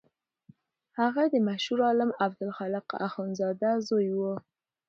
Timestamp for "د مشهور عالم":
1.33-2.11